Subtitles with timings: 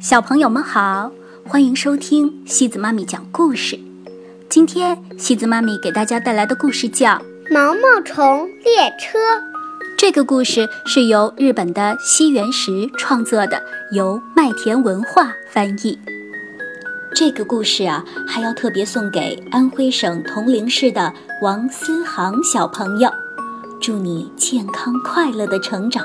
[0.00, 1.10] 小朋友们好，
[1.46, 3.78] 欢迎收听西子妈咪讲故事。
[4.48, 7.10] 今天西子妈咪给大家带来的故事叫
[7.50, 9.18] 《毛毛虫列车》。
[9.96, 13.62] 这个故事是由日本的西原石创作的，
[13.92, 15.98] 由麦田文化翻译。
[17.14, 23.10] 这个故事啊，还要特别送给安徽省铜陵市的王思航小朋友，
[23.80, 26.04] 祝你健康快乐的成长，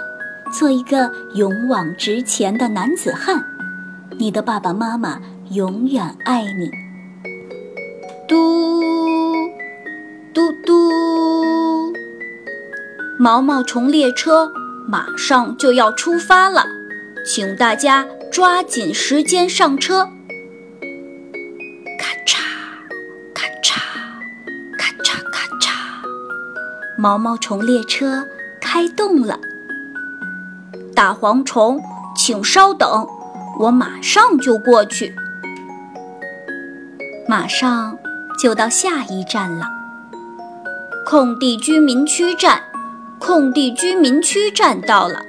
[0.54, 3.44] 做一个勇往直前的男子汉。
[4.18, 5.20] 你的爸爸妈妈
[5.52, 6.70] 永远爱你。
[8.28, 8.82] 嘟
[10.34, 11.94] 嘟嘟，
[13.18, 14.52] 毛毛虫列车
[14.88, 16.66] 马上就要出发了，
[17.26, 20.06] 请大家抓紧时间上车。
[21.98, 22.40] 咔嚓
[23.34, 23.80] 咔嚓
[24.78, 25.72] 咔嚓咔嚓，
[26.98, 28.28] 毛毛虫列车
[28.62, 29.40] 开动了。
[30.96, 31.82] 大蝗虫，
[32.16, 33.08] 请稍等。
[33.60, 35.14] 我马上就过去，
[37.28, 38.00] 马上
[38.42, 39.66] 就到下一站了。
[41.06, 42.64] 空地居民区站，
[43.20, 45.20] 空地居民区站到了，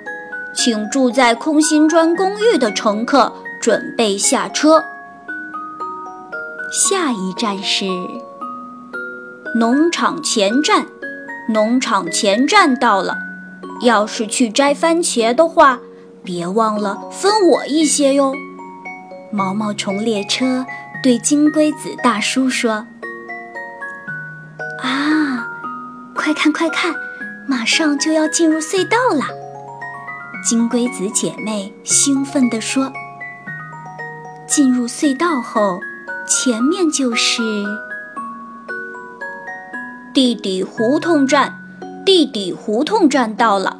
[0.54, 4.84] 请住在空心砖公寓的乘客准备下车。
[6.70, 7.84] 下一站是
[9.56, 10.86] 农场前站，
[11.48, 13.16] 农场前站到了，
[13.82, 15.80] 要是去摘番茄的话。
[16.22, 18.32] 别忘了分我一些哟！
[19.32, 20.66] 毛毛虫列车
[21.02, 22.86] 对金龟子大叔说
[24.82, 25.46] ：“啊，
[26.14, 26.94] 快看快看，
[27.46, 29.24] 马上就要进入隧道了！”
[30.44, 32.92] 金龟子姐妹兴奋地说
[34.46, 35.78] ：“进入隧道后，
[36.26, 37.42] 前面就是
[40.12, 41.56] 地底胡同站。
[42.04, 43.79] 地底胡同站到了。”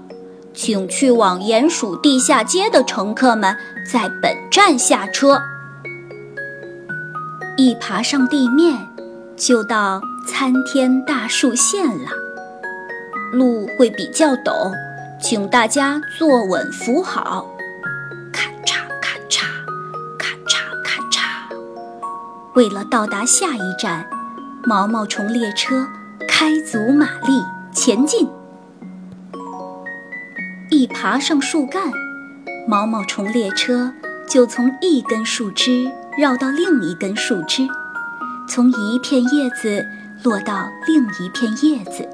[0.53, 3.57] 请去往鼹鼠地下街的乘客们
[3.91, 5.41] 在本站下车。
[7.57, 8.77] 一爬上地面，
[9.37, 12.11] 就到参天大树线了。
[13.33, 14.73] 路会比较陡，
[15.21, 17.47] 请大家坐稳扶好。
[18.33, 19.45] 咔嚓咔嚓，
[20.19, 21.21] 咔嚓咔嚓。
[22.55, 24.05] 为了到达下一站，
[24.65, 25.87] 毛毛虫列车
[26.27, 28.29] 开足马力前进。
[30.81, 31.93] 一爬上树干，
[32.67, 33.93] 毛毛虫列车
[34.27, 37.69] 就从一根树枝绕到另一根树枝，
[38.49, 39.85] 从一片叶子
[40.25, 42.09] 落到另一片叶子，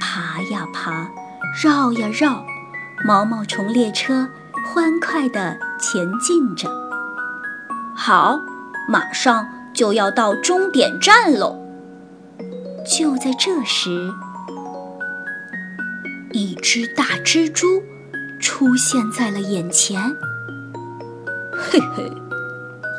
[0.00, 1.06] 爬呀爬，
[1.62, 2.46] 绕呀绕，
[3.06, 4.26] 毛毛虫列车
[4.64, 6.70] 欢快地前进着。
[7.94, 8.40] 好，
[8.88, 11.58] 马上就要到终点站喽！
[12.86, 14.10] 就在这时。
[16.36, 17.82] 一只大蜘蛛
[18.38, 19.98] 出现在了眼前。
[21.50, 22.12] 嘿嘿，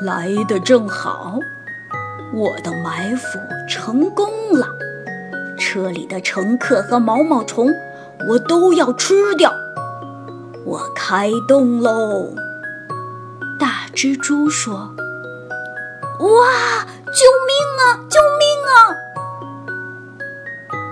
[0.01, 1.37] 来的正好，
[2.33, 3.37] 我的埋伏
[3.69, 4.67] 成功了。
[5.55, 7.69] 车里的乘客和毛毛虫，
[8.27, 9.53] 我都要吃掉。
[10.65, 12.33] 我开动喽！
[13.59, 14.95] 大蜘蛛说
[16.21, 18.01] ：“哇，救命啊！
[18.09, 18.97] 救命啊！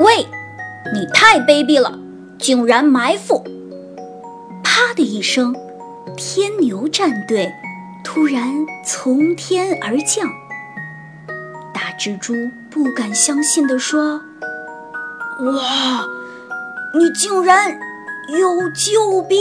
[0.02, 0.28] 喂，
[0.94, 2.02] 你太卑鄙了！”
[2.38, 3.44] 竟然埋伏！
[4.64, 5.56] 啪的一声，
[6.16, 7.52] 天牛战队
[8.04, 10.30] 突然从天而降。
[11.74, 12.34] 大蜘蛛
[12.70, 14.22] 不敢相信地说
[15.42, 16.06] ：“哇，
[16.94, 17.72] 你竟然
[18.40, 19.40] 有救兵！”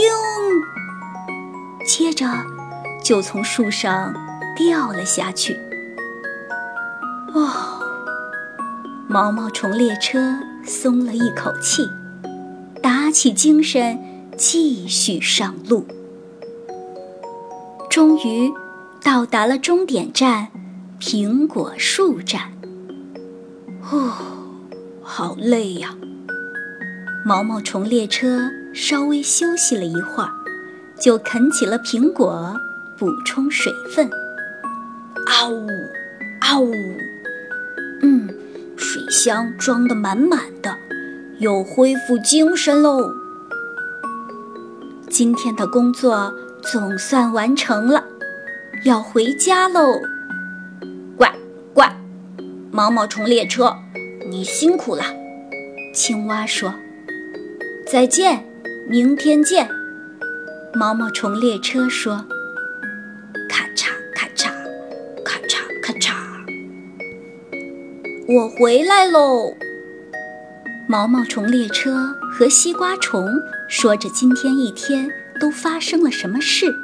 [1.87, 2.27] 接着
[3.03, 4.13] 就从树上
[4.55, 5.59] 掉了下去。
[7.33, 7.79] 哦，
[9.07, 11.87] 毛毛虫列车松了一口气。
[12.85, 13.97] 打起精神，
[14.37, 15.87] 继续上路。
[17.89, 18.53] 终于
[19.03, 20.49] 到达了终点站——
[21.01, 22.53] 苹果树站。
[23.89, 24.13] 哦，
[25.01, 25.95] 好累呀！
[27.25, 30.29] 毛毛虫列车稍微休息了一会儿，
[31.01, 32.55] 就啃起了苹果，
[32.99, 34.07] 补充水分。
[35.25, 35.67] 啊呜，
[36.39, 36.71] 啊呜，
[38.03, 38.29] 嗯，
[38.77, 40.84] 水箱装得满满的。
[41.39, 43.11] 又恢复精神喽！
[45.09, 48.05] 今天的工作总算完成了，
[48.85, 49.99] 要回家喽。
[51.17, 51.25] 呱
[51.73, 51.83] 呱，
[52.71, 53.75] 毛毛虫列车，
[54.29, 55.03] 你辛苦了。
[55.93, 56.73] 青蛙说
[57.85, 58.45] ：“再见，
[58.87, 59.69] 明天见。”
[60.73, 62.25] 毛毛虫列车说
[63.49, 64.51] ：“咔嚓咔嚓，
[65.23, 66.13] 咔嚓咔嚓，
[68.27, 69.53] 我回来喽。”
[70.87, 73.27] 毛毛虫列车和西瓜虫
[73.67, 75.09] 说着今天一天
[75.39, 76.75] 都发生了什么事。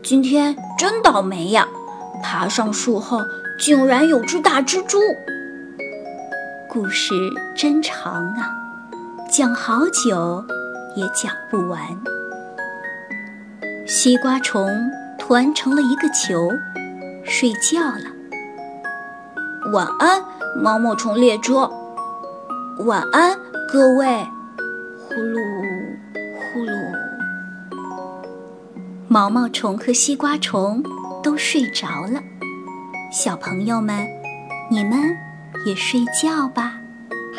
[0.00, 1.66] 今天真倒霉呀！
[2.22, 3.20] 爬上树后，
[3.58, 5.00] 竟然有只大蜘蛛。
[6.68, 7.12] 故事
[7.56, 8.54] 真长啊，
[9.28, 10.44] 讲好久
[10.94, 11.80] 也讲不完。
[13.88, 14.70] 西瓜虫
[15.18, 16.48] 团成了一个球，
[17.24, 19.72] 睡觉了。
[19.72, 20.22] 晚安，
[20.62, 21.68] 毛毛虫列车。
[22.80, 23.38] 晚安，
[23.70, 24.06] 各位。
[25.06, 25.38] 呼噜
[26.34, 26.72] 呼噜，
[29.06, 30.82] 毛毛虫和西瓜虫
[31.22, 32.20] 都睡着了。
[33.12, 34.04] 小朋友们，
[34.68, 34.98] 你们
[35.64, 36.74] 也睡觉吧。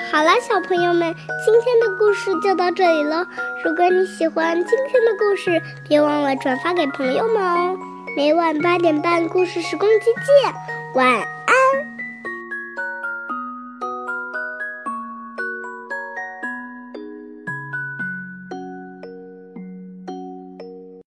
[0.09, 3.27] 好了，小朋友们，今天的故事就到这里了。
[3.65, 7.77] 如果你喜欢今天的故事，别忘了转发给朋友们哦。
[8.15, 10.53] 每晚八点半，故事时光机见。
[10.95, 11.44] 晚。